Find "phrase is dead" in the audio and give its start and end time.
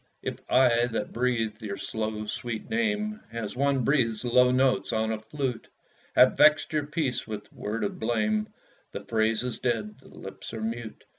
9.01-9.99